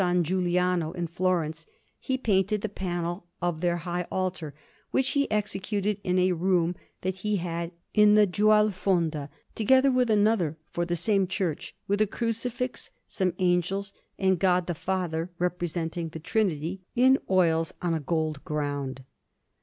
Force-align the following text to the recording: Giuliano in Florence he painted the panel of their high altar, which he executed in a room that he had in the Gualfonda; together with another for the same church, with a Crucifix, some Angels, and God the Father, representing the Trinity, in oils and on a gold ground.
Giuliano 0.23 0.93
in 0.93 1.05
Florence 1.05 1.67
he 1.99 2.17
painted 2.17 2.61
the 2.61 2.69
panel 2.69 3.27
of 3.39 3.61
their 3.61 3.77
high 3.77 4.07
altar, 4.11 4.55
which 4.89 5.09
he 5.09 5.29
executed 5.29 5.99
in 6.03 6.17
a 6.17 6.31
room 6.31 6.75
that 7.01 7.17
he 7.17 7.35
had 7.35 7.69
in 7.93 8.15
the 8.15 8.25
Gualfonda; 8.25 9.29
together 9.53 9.91
with 9.91 10.09
another 10.09 10.57
for 10.71 10.85
the 10.87 10.95
same 10.95 11.27
church, 11.27 11.75
with 11.87 12.01
a 12.01 12.07
Crucifix, 12.07 12.89
some 13.05 13.35
Angels, 13.37 13.93
and 14.17 14.39
God 14.39 14.65
the 14.65 14.73
Father, 14.73 15.29
representing 15.37 16.09
the 16.09 16.19
Trinity, 16.19 16.81
in 16.95 17.19
oils 17.29 17.71
and 17.79 17.93
on 17.93 17.93
a 17.93 18.03
gold 18.03 18.43
ground. 18.43 19.03